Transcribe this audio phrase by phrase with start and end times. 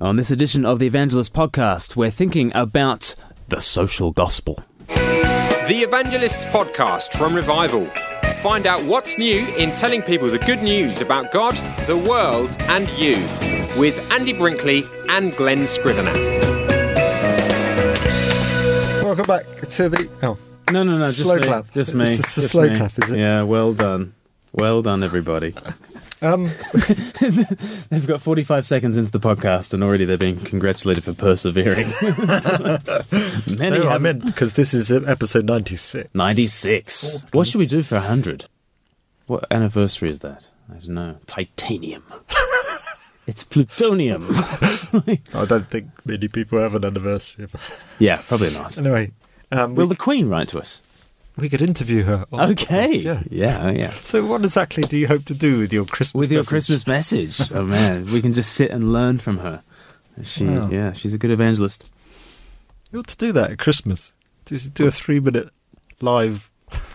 [0.00, 3.14] On this edition of the Evangelist Podcast, we're thinking about
[3.48, 4.62] the social gospel.
[4.86, 7.86] The Evangelists Podcast from Revival.
[8.36, 11.54] Find out what's new in telling people the good news about God,
[11.88, 13.16] the world, and you
[13.78, 16.12] with Andy Brinkley and Glen Scrivener.
[19.02, 20.08] Welcome back to the.
[20.22, 20.38] Oh,
[20.70, 21.42] No, no, no, just Slow me.
[21.42, 21.70] clap.
[21.72, 22.04] Just me.
[22.04, 22.76] It's a just slow me.
[22.76, 23.18] clap, is it?
[23.18, 24.14] Yeah, well done.
[24.52, 25.54] Well done, everybody.
[26.22, 26.44] um,
[27.90, 31.86] They've got 45 seconds into the podcast and already they're being congratulated for persevering.
[33.58, 34.02] Many no, I haven't.
[34.02, 36.08] meant because this is episode ninety-six.
[36.14, 37.26] 96.
[37.32, 38.46] What should we do for 100?
[39.26, 40.48] What anniversary is that?
[40.70, 41.16] I don't know.
[41.26, 42.02] Titanium.
[43.26, 44.26] it's plutonium.
[44.30, 47.44] I don't think many people have an anniversary.
[47.44, 48.76] Of yeah, probably not.
[48.78, 49.12] anyway,
[49.52, 50.80] um, Will we, the Queen write to us?
[51.38, 52.24] We could interview her.
[52.32, 53.02] on Okay.
[53.02, 53.22] podcast, yeah.
[53.30, 53.90] Yeah, oh, yeah.
[53.90, 56.20] So, what exactly do you hope to do with your Christmas?
[56.20, 56.50] With your message?
[56.50, 57.52] Christmas message.
[57.54, 59.62] Oh man, we can just sit and learn from her.
[60.22, 60.68] She, Wow.
[60.70, 61.88] yeah, she's a good evangelist.
[62.92, 64.14] You ought to do that at Christmas.
[64.46, 65.50] Just do a three-minute
[66.00, 66.50] live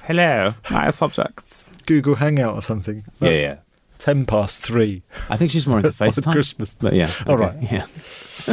[0.06, 1.70] Hello, my subjects.
[1.86, 3.04] Google Hangout or something.
[3.20, 3.56] Yeah, Like yeah.
[4.00, 5.02] Ten past three.
[5.30, 6.32] I think she's more into on FaceTime.
[6.34, 6.76] Christmas.
[6.78, 7.10] But yeah.
[7.28, 7.72] All okay, right.
[7.72, 7.86] Yeah.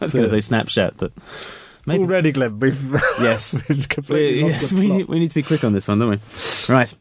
[0.00, 1.12] I was going to say Snapchat, but
[1.86, 2.02] maybe.
[2.02, 3.60] Already, Glen, we've Yes.
[3.88, 6.10] completely We, lost yes, we need, we need to be quick on this one, don't
[6.10, 6.18] we?
[6.74, 6.94] Right.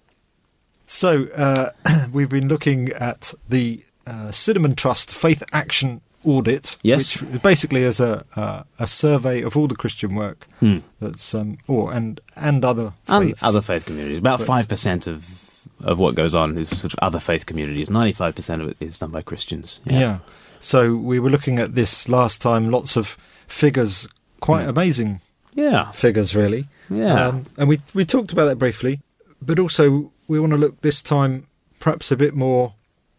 [0.85, 1.69] So uh,
[2.13, 7.21] we've been looking at the uh, Cinnamon Trust Faith Action Audit, Yes.
[7.21, 10.79] which basically is a uh, a survey of all the Christian work Hmm.
[10.99, 14.19] that's um, or and and other And other faith communities.
[14.19, 15.41] About 5% of
[15.83, 17.89] of what goes on is sort of other faith communities.
[17.89, 19.81] 95% of it is done by Christians.
[19.85, 20.19] yeah.
[20.59, 22.71] So we were looking at this last time.
[22.71, 24.07] Lots of figures,
[24.39, 24.69] quite Hmm.
[24.69, 25.21] amazing
[25.53, 25.91] Yeah.
[25.91, 26.67] figures, really.
[26.89, 27.27] Yeah.
[27.27, 29.01] Um, and we we talked about that briefly,
[29.41, 31.47] but also we want to look this time
[31.79, 32.73] perhaps a bit more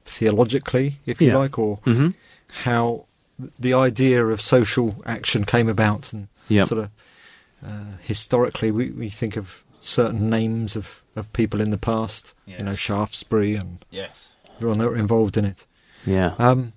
[0.05, 1.37] theologically, if you Yeah.
[1.39, 2.09] like, or hmm
[2.63, 3.05] how
[3.59, 6.69] the idea of social action came about and Yep.
[6.69, 6.91] sort of
[7.67, 12.63] uh, historically we, we think of certain names of, of people in the past you
[12.63, 14.33] know Shaftesbury and Yes.
[14.57, 15.67] everyone that were involved in it
[16.07, 16.35] Yeah.
[16.39, 16.73] um,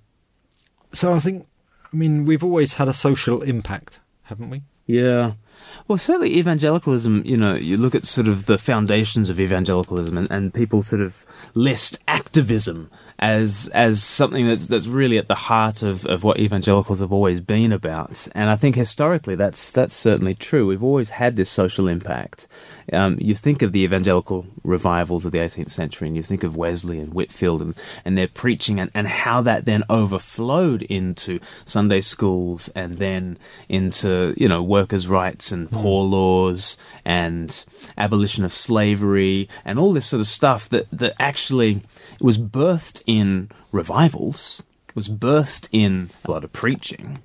[0.92, 1.46] so I think
[1.92, 5.32] I mean we've always had a social impact haven't we Yeah.
[5.88, 10.30] Well, certainly evangelicalism, you know, you look at sort of the foundations of evangelicalism and,
[10.30, 15.82] and people sort of list activism as as something that's that's really at the heart
[15.82, 18.26] of, of what evangelicals have always been about.
[18.34, 20.66] And I think historically that's that's certainly true.
[20.66, 22.46] We've always had this social impact.
[22.92, 26.56] Um, you think of the evangelical revivals of the 18th century and you think of
[26.56, 27.74] Wesley and Whitefield and,
[28.04, 34.34] and their preaching and, and how that then overflowed into Sunday schools and then into,
[34.36, 37.64] you know, workers' rights and poor laws and
[37.96, 41.82] abolition of slavery and all this sort of stuff that, that actually
[42.20, 44.62] was birthed in revivals,
[44.94, 47.18] was birthed in a lot of preaching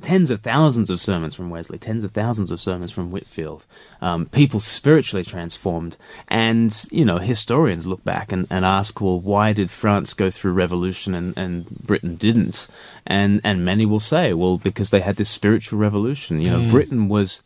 [0.00, 3.66] tens of thousands of sermons from Wesley, tens of thousands of sermons from Whitefield,
[4.00, 5.96] um, people spiritually transformed.
[6.28, 10.52] And, you know, historians look back and, and ask, well, why did France go through
[10.52, 12.68] revolution and, and Britain didn't?
[13.06, 16.40] And, and many will say, well, because they had this spiritual revolution.
[16.40, 17.42] You know, Britain was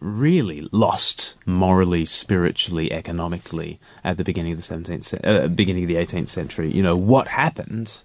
[0.00, 5.88] really lost morally, spiritually, economically at the beginning of the 17th, ce- uh, beginning of
[5.88, 6.70] the 18th century.
[6.70, 8.02] You know, what happened?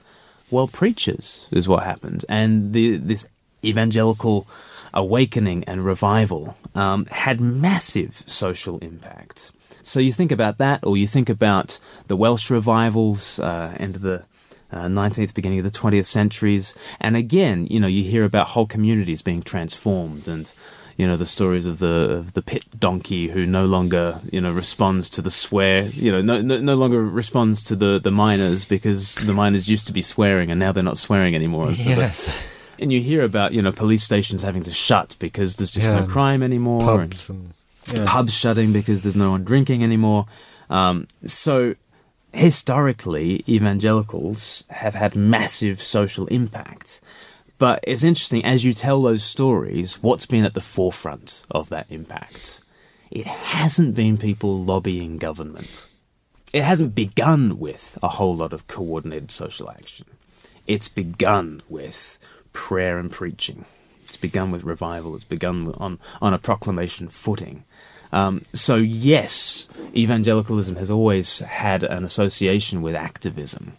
[0.49, 3.25] Well, preachers is what happened, and the, this
[3.63, 4.47] evangelical
[4.93, 9.51] awakening and revival um, had massive social impact.
[9.83, 14.01] So you think about that, or you think about the Welsh revivals, uh, end of
[14.01, 14.23] the
[14.71, 18.65] uh, 19th, beginning of the 20th centuries, and again, you know, you hear about whole
[18.67, 20.53] communities being transformed, and
[20.97, 24.51] you know the stories of the of the pit donkey who no longer you know
[24.51, 28.65] responds to the swear, you know, no no, no longer responds to the the miners
[28.65, 31.73] because the miners used to be swearing and now they're not swearing anymore.
[31.73, 31.95] So the-
[32.81, 36.01] and you hear about you know police stations having to shut because there's just Yeah,
[36.01, 36.81] no crime anymore.
[37.01, 37.53] and- pubs and
[37.93, 38.05] yeah.
[38.07, 40.25] pubs shutting because there's no one drinking anymore.
[40.69, 41.75] Um, so
[42.33, 47.01] historically, evangelicals have had massive social impact.
[47.57, 51.85] But it's interesting as you tell those stories, what's been at the forefront of that
[51.89, 52.61] impact?
[53.11, 55.87] It hasn't been people lobbying government.
[56.53, 60.07] It hasn't begun with a whole lot of coordinated social action.
[60.65, 62.17] It's begun with
[62.53, 63.65] prayer and preaching.
[64.03, 65.15] It's begun with revival.
[65.15, 67.63] It's begun on, on a proclamation footing.
[68.11, 73.77] Um, so, yes, evangelicalism has always had an association with activism,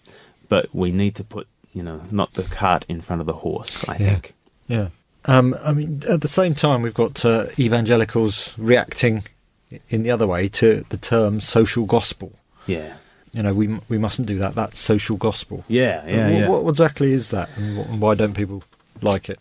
[0.49, 3.87] but we need to put, you know, not the cart in front of the horse,
[3.89, 4.09] I Yeah.
[4.11, 4.35] think.
[4.69, 4.89] Yeah.
[5.27, 9.23] Um, I mean, at the same time, we've got uh, evangelicals reacting
[9.91, 12.33] in the other way to the term social gospel.
[12.67, 12.95] Yeah.
[13.33, 14.55] You know, we we mustn't do that.
[14.55, 15.65] That's social gospel.
[15.69, 16.49] Yeah, yeah, what, yeah.
[16.49, 18.63] what exactly is that, and, what, and why don't people
[19.01, 19.39] like it?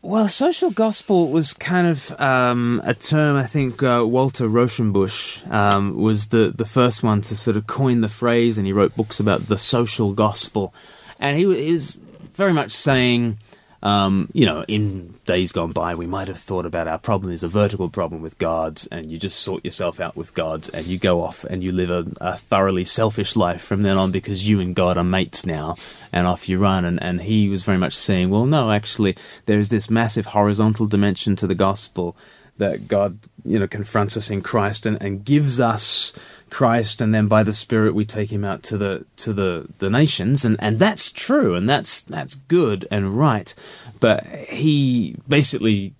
[0.00, 3.36] Well, social gospel was kind of um, a term.
[3.36, 8.00] I think uh, Walter Rauschenbusch um, was the the first one to sort of coin
[8.00, 10.72] the phrase, and he wrote books about the social gospel.
[11.20, 12.00] And he, he was
[12.34, 13.38] very much saying
[13.82, 17.44] um, you know, in days gone by, we might have thought about our problem is
[17.44, 20.98] a vertical problem with gods, and you just sort yourself out with gods, and you
[20.98, 24.60] go off and you live a, a thoroughly selfish life from then on because you
[24.60, 25.76] and God are mates now,
[26.12, 26.84] and off you run.
[26.84, 29.16] And, and he was very much saying, well, no, actually,
[29.46, 32.16] there is this massive horizontal dimension to the gospel
[32.58, 36.12] that God, you know, confronts us in Christ and, and gives us
[36.50, 39.90] Christ, and then by the Spirit we take him out to the to the, the
[39.90, 43.54] nations, and, and that's true, and that's that's good and right.
[44.00, 45.94] But he basically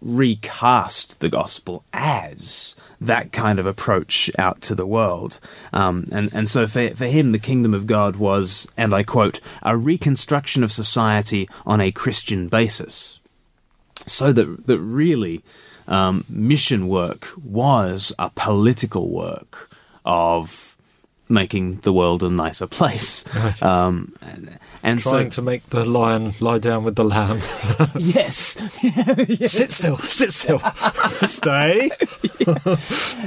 [0.00, 5.40] recast the gospel as that kind of approach out to the world.
[5.72, 9.40] Um, and, and so for, for him, the kingdom of God was, and I quote,
[9.62, 13.20] a reconstruction of society on a Christian basis.
[14.06, 15.42] So that, that really
[15.88, 19.70] um, mission work was a political work
[20.04, 20.72] of
[21.28, 23.24] making the world a nicer place.
[23.42, 23.62] Right.
[23.62, 27.38] Um, and, and Trying so, to make the lion lie down with the lamb.
[27.98, 28.58] yes,
[29.50, 30.60] sit still, sit still,
[31.26, 31.90] stay.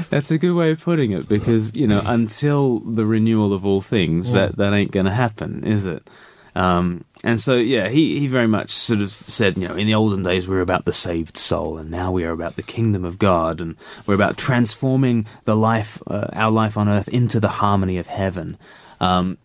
[0.10, 3.82] that's a good way of putting it because you know until the renewal of all
[3.82, 6.08] things, that that ain't going to happen, is it?
[6.56, 9.96] Um, and so, yeah, he, he very much sort of said, you know, in the
[9.96, 13.04] olden days we were about the saved soul, and now we are about the kingdom
[13.04, 13.76] of God, and
[14.06, 18.60] we're about transforming the life, uh, our life on earth, into the harmony of heaven.
[19.00, 19.40] Um,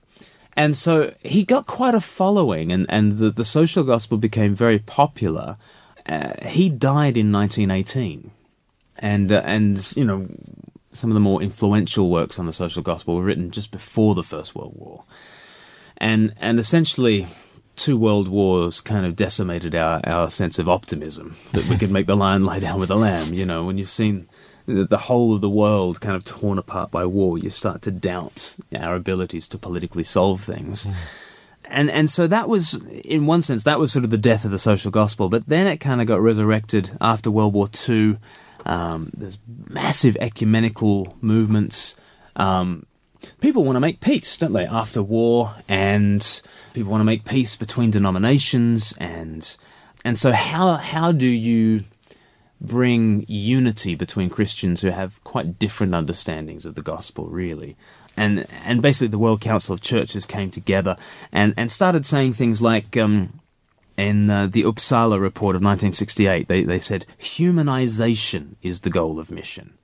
[0.59, 4.79] and so he got quite a following, and, and the, the social gospel became very
[4.79, 5.57] popular.
[6.05, 8.31] Uh, he died in 1918,
[8.99, 10.29] and uh, and you know
[10.93, 14.23] some of the more influential works on the social gospel were written just before the
[14.23, 15.05] First World War
[16.01, 17.27] and and essentially
[17.81, 22.07] two world wars kind of decimated our, our sense of optimism that we could make
[22.07, 23.33] the lion lie down with the lamb.
[23.33, 24.29] You know, when you've seen
[24.67, 28.57] the, whole of the world kind of torn apart by war, you start to doubt
[28.79, 30.87] our abilities to politically solve things.
[30.87, 30.95] Mm.
[31.73, 32.75] And and so that was,
[33.05, 35.29] in one sense, that was sort of the death of the social gospel.
[35.29, 38.19] But then it kind of got resurrected after World War II.
[38.67, 39.39] Um, there's
[39.69, 41.97] massive ecumenical movements.
[42.35, 42.87] Um,
[43.41, 46.43] people want to make peace, don't they, after war, and
[46.75, 49.57] people want to make peace between denominations, and
[50.05, 51.85] and so how how do you
[52.61, 57.77] bring unity between Christians who have quite different understandings of the gospel, really?
[58.17, 60.97] And and basically, the World Council of Churches came together
[61.33, 62.97] and and started saying things like.
[62.97, 63.41] Um,
[63.97, 69.31] in uh, the Uppsala report of 1968, they, they said humanization is the goal of
[69.31, 69.75] mission.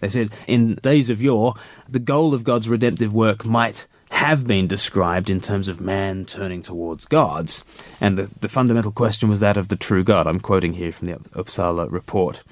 [0.00, 1.54] They said, in days of yore,
[1.88, 6.62] the goal of God's redemptive work might have been described in terms of man turning
[6.62, 7.64] towards gods.
[8.00, 10.26] And the, the fundamental question was that of the true God.
[10.26, 12.42] I'm quoting here from the Uppsala report.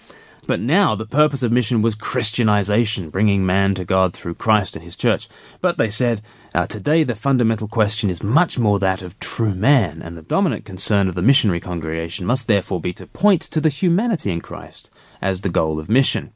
[0.47, 4.83] But now the purpose of mission was Christianization, bringing man to God through Christ and
[4.83, 5.29] his church.
[5.61, 6.23] But they said,
[6.55, 10.65] uh, today the fundamental question is much more that of true man, and the dominant
[10.65, 14.91] concern of the missionary congregation must therefore be to point to the humanity in Christ
[15.21, 16.33] as the goal of mission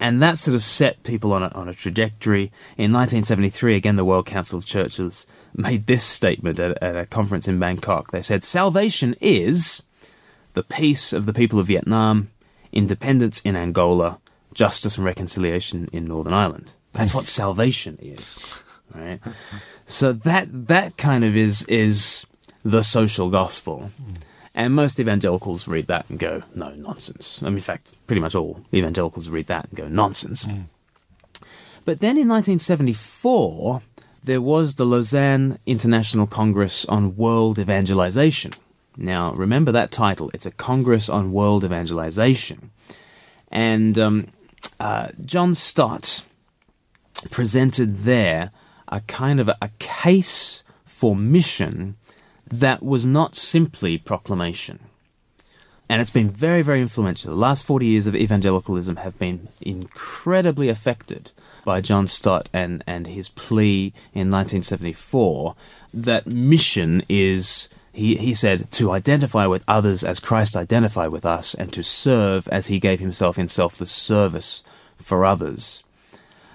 [0.00, 2.52] and that sort of set people on a, on a trajectory.
[2.76, 7.48] In 1973, again, the World Council of Churches made this statement at, at, a conference
[7.48, 8.10] in Bangkok.
[8.10, 9.82] They said, Salvation is
[10.52, 12.30] the peace of the people of Vietnam,
[12.72, 14.18] independence in Angola,
[14.54, 16.74] justice and reconciliation in Northern Ireland.
[16.92, 18.44] That's what salvation is,
[18.94, 19.20] right?
[19.86, 22.26] So that that kind of is is
[22.64, 23.90] the social gospel.
[23.96, 24.14] Hmm.
[24.58, 27.38] And most evangelicals read that and go, no, nonsense.
[27.42, 30.46] I mean, in fact, pretty much all evangelicals read that and go, nonsense.
[30.46, 30.64] Mm.
[31.84, 33.82] But then in 1974,
[34.24, 38.50] there was the Lausanne International Congress on World Evangelization.
[38.96, 40.28] Now, remember that title.
[40.34, 42.72] It's a Congress on World Evangelization.
[43.52, 44.26] And um,
[44.80, 46.22] uh, John Stott
[47.30, 48.50] presented there
[48.88, 51.94] a kind of a, a case for mission
[52.50, 54.80] that was not simply proclamation.
[55.88, 57.30] And it's been very, very influential.
[57.30, 61.32] The last 40 years of evangelicalism have been incredibly affected
[61.64, 65.54] by John Stott and, and his plea in 1974
[65.94, 71.54] that mission is, he, he said, to identify with others as Christ identified with us
[71.54, 74.62] and to serve as he gave himself in selfless service
[74.98, 75.82] for others.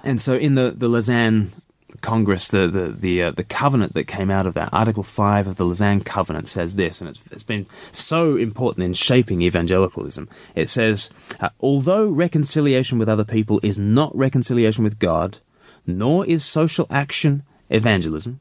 [0.04, 1.54] And so in the, the Lausanne
[2.02, 5.56] Congress, the the the, uh, the covenant that came out of that Article Five of
[5.56, 10.30] the Lausanne Covenant says this, and it's, it's been so important in shaping evangelicalism.
[10.56, 11.10] It says,
[11.40, 15.40] uh, although reconciliation with other people is not reconciliation with God,
[15.86, 18.40] nor is social action evangelism,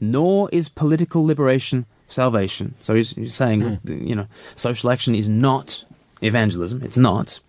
[0.00, 2.74] nor is political liberation salvation.
[2.80, 5.84] So he's, he's saying, you know, social action is not
[6.20, 6.82] evangelism.
[6.82, 7.40] It's not.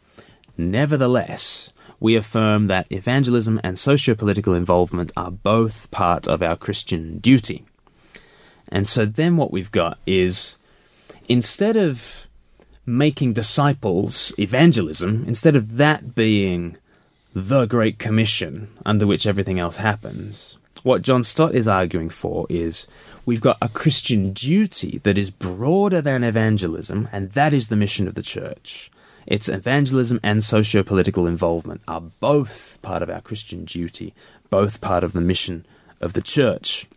[0.58, 7.20] Nevertheless, we affirm that evangelism and socio political involvement are both part of our Christian
[7.20, 7.64] duty.
[8.68, 10.58] And so then what we've got is
[11.30, 12.28] instead of
[12.88, 16.76] making disciples evangelism, instead of that being
[17.36, 22.88] the Great Commission under which everything else happens, what John Stott is arguing for is
[23.28, 28.08] we've got a Christian duty that is broader than evangelism, and that is the mission
[28.08, 28.90] of the church.
[29.26, 34.14] It's evangelism and socio political involvement are both part of our Christian duty,
[34.50, 35.66] both part of the mission
[36.00, 36.88] of the church.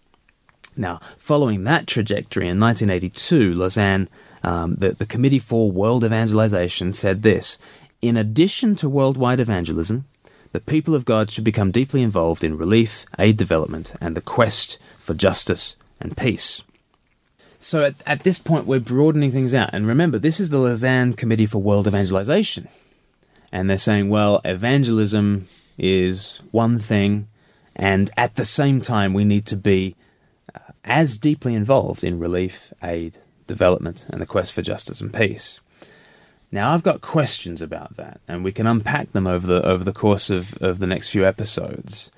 [0.77, 4.09] Now, following that trajectory in 1982, Lausanne,
[4.43, 7.59] um, the, the Committee for World Evangelization, said this
[8.03, 10.07] In addition to worldwide evangelism,
[10.53, 14.79] the people of God should become deeply involved in relief, aid development, and the quest
[14.99, 16.63] for justice and peace.
[17.65, 19.71] So at, at this point, we're broadening things out.
[19.73, 22.69] And remember, this is the Lausanne Committee for World Evangelization.
[23.51, 27.27] And they're saying, well, evangelism is one thing,
[27.75, 29.97] and at the same time, we need to be
[30.55, 33.17] uh, as deeply involved in relief, aid,
[33.47, 35.61] development, and the quest for justice and peace.
[36.53, 39.95] Now, I've got questions about that, and we can unpack them over the over the
[39.95, 42.11] course of, of the next few episodes.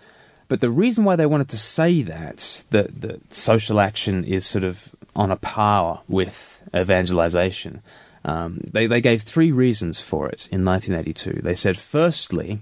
[0.49, 4.65] But the reason why they wanted to say that, that, that social action is sort
[4.65, 7.83] of on a par with evangelization,
[8.25, 11.41] um, they, they gave three reasons for it in 1982.
[11.43, 12.61] They said, firstly,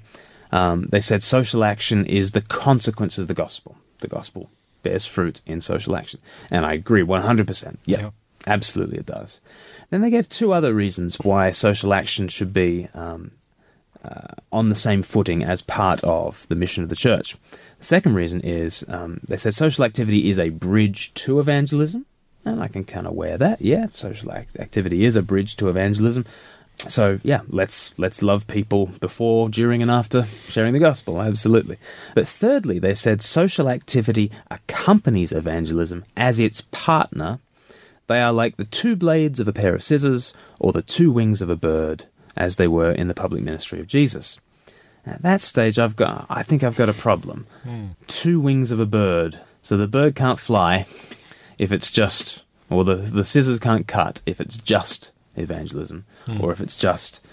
[0.52, 3.76] um, they said social action is the consequence of the gospel.
[3.98, 4.50] The gospel
[4.82, 6.20] bears fruit in social action.
[6.50, 7.78] And I agree 100%.
[7.86, 8.10] Yeah, Yeah.
[8.46, 9.40] absolutely it does.
[9.90, 13.30] Then they gave two other reasons why social action should be um,
[14.04, 17.36] uh, on the same footing as part of the mission of the church.
[17.78, 22.04] The second reason is um, they said social activity is a bridge to evangelism,
[22.44, 23.60] and I can kind of wear that.
[23.60, 26.26] Yeah, social activity is a bridge to evangelism.
[26.76, 31.22] So yeah, let's let's love people before, during, and after sharing the gospel.
[31.22, 31.78] Absolutely.
[32.14, 37.38] But thirdly, they said social activity accompanies evangelism as its partner.
[38.06, 41.40] They are like the two blades of a pair of scissors or the two wings
[41.40, 42.04] of a bird,
[42.36, 44.38] as they were in the public ministry of Jesus.
[45.06, 47.46] At that stage, I've got, I think I've got a problem.
[47.62, 47.88] Hmm.
[48.06, 49.38] Two wings of a bird.
[49.62, 50.86] So the bird can't fly
[51.58, 56.04] if it's just, or the, the scissors can't cut if it's just evangelism,
[56.40, 57.24] or if it's just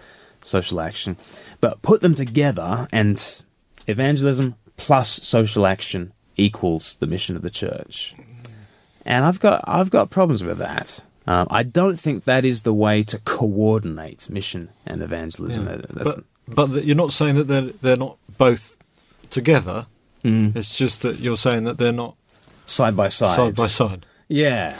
[0.41, 1.15] social action.
[1.59, 3.43] But put them together, and
[3.87, 8.15] evangelism plus social action equals the mission of the church.
[9.05, 11.03] And I've got I've got problems with that.
[11.27, 15.67] Um, I don't think that is the way to coordinate mission and evangelism.
[15.67, 15.75] Yeah.
[15.89, 16.15] That's-
[16.47, 18.75] But but you're not saying that they're they're not both
[19.29, 19.85] together.
[20.23, 20.55] Mm.
[20.55, 22.15] It's just that you're saying that they're not
[22.65, 23.35] side by side.
[23.35, 24.05] side by side.
[24.31, 24.79] Yeah,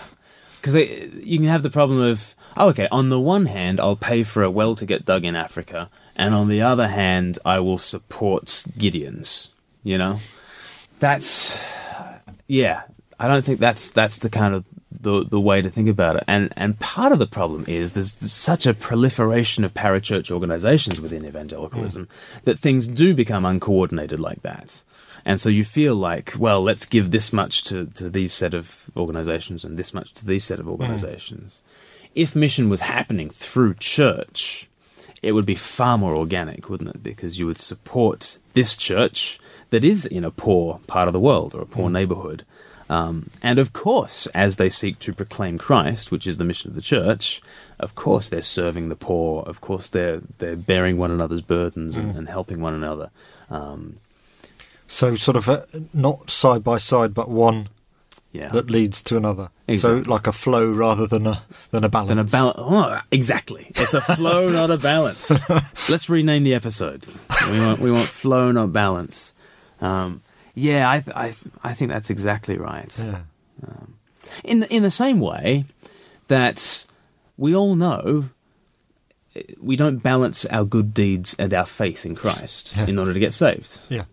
[0.61, 2.87] because you can have the problem of oh, okay.
[2.89, 6.33] On the one hand, I'll pay for a well to get dug in Africa, and
[6.33, 9.49] on the other hand, I will support Gideons.
[9.83, 10.19] You know,
[10.99, 11.61] that's
[12.47, 12.83] yeah.
[13.19, 16.23] I don't think that's that's the kind of the the way to think about it.
[16.29, 21.01] And and part of the problem is there's, there's such a proliferation of parachurch organizations
[21.01, 22.43] within evangelicalism mm.
[22.43, 24.85] that things do become uncoordinated like that.
[25.25, 28.89] And so you feel like, well, let's give this much to, to these set of
[28.95, 31.61] organizations and this much to these set of organizations.
[32.15, 34.69] If mission was happening through church,
[35.21, 37.03] it would be far more organic, wouldn't it?
[37.03, 41.55] Because you would support this church that is in a poor part of the world
[41.55, 42.43] or a poor neighborhood.
[42.89, 46.75] Um, and of course, as they seek to proclaim Christ, which is the mission of
[46.75, 47.41] the church,
[47.79, 49.43] of course they're serving the poor.
[49.43, 53.09] Of course they're they're bearing one another's burdens and, and helping one another.
[53.49, 53.97] Um,
[54.93, 57.69] So sort of uh not side by side, but one
[58.33, 59.49] yeah, that leads to another.
[59.67, 60.03] Exactly.
[60.03, 62.09] So like a flow rather than a than a balance.
[62.09, 62.57] Then a balance.
[62.59, 63.67] Oh, exactly.
[63.75, 65.29] It's a flow, not a balance.
[65.89, 67.07] Let's rename the episode.
[67.51, 69.33] We want we want flow, not balance.
[69.79, 70.21] Um,
[70.55, 71.33] yeah, I, th- I
[71.69, 72.93] I think that's exactly right.
[72.99, 73.21] Yeah.
[74.43, 75.65] In the, in the same way
[76.27, 76.85] that
[77.37, 78.29] we all know
[79.35, 82.87] eh, we don't balance our good deeds and our faith in Christ Yeah.
[82.87, 83.79] in order to get saved.
[83.89, 84.05] Yeah.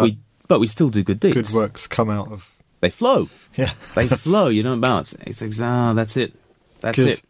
[0.00, 1.34] But we but we still do good deeds.
[1.34, 3.28] good works come out of They flow.
[3.56, 3.72] yeah.
[3.94, 4.48] They flow.
[4.48, 5.14] You don't balance.
[5.26, 6.32] It's ex- ah, that's it.
[6.80, 7.08] That's Good.
[7.08, 7.22] it.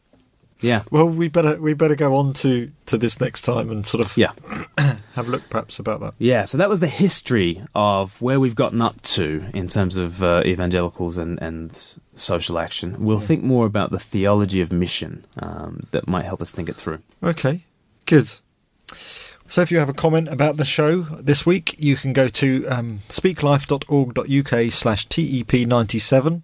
[0.61, 0.83] Yeah.
[0.91, 4.17] Well, we better we better go on to to this next time and sort of
[4.17, 4.33] Yeah.
[5.15, 6.15] have a look perhaps about that.
[6.19, 10.23] Yeah, so that was the history of where we've gotten up to in terms of
[10.23, 12.97] uh, evangelicals and, and social action.
[13.05, 16.77] We'll think more about the theology of mission um, that might help us think it
[16.77, 17.01] through.
[17.23, 17.65] Okay,
[18.07, 18.29] good.
[19.51, 22.67] So if you have a comment about the show this week, you can go to
[22.69, 26.43] um, speaklife.org.uk slash TEP97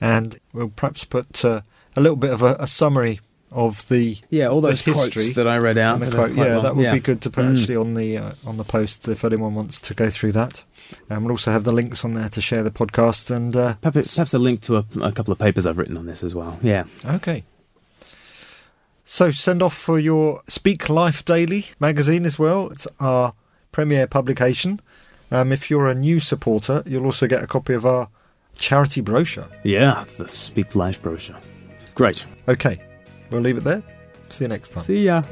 [0.00, 1.60] and we'll perhaps put uh,
[1.96, 3.20] a little bit of a, a summary
[3.52, 6.00] of the Yeah, all those history quotes that I read out.
[6.00, 6.32] the quote.
[6.34, 6.62] Yeah, long.
[6.64, 6.94] that would Yeah.
[6.94, 7.56] be good to put Mm.
[7.58, 10.62] actually on the uh, on the post if anyone wants to go through that.
[11.08, 13.30] And we'll also have the links on there to share the podcast.
[13.34, 16.06] And uh, Perhaps, perhaps a link to a, a couple of papers I've written on
[16.06, 16.58] this as well.
[16.62, 16.84] Yeah.
[17.04, 17.42] okay.
[19.12, 22.70] So send off for your Speak Life Daily magazine as well.
[22.70, 23.34] It's our
[23.72, 24.80] premier publication.
[25.32, 28.08] Um, if you're a new supporter, you'll also get a copy of our
[28.56, 29.48] charity brochure.
[29.64, 31.40] Yeah, the Speak Life brochure.
[31.96, 32.24] Great.
[32.46, 32.80] Okay,
[33.32, 33.82] we'll leave it there.
[34.28, 34.84] See you next time.
[34.84, 35.22] See ya.